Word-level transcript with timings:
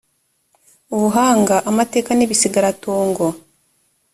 ubuhanga 0.95 1.55
amateka 1.69 2.09
n 2.15 2.21
ibisigaratongo 2.25 3.25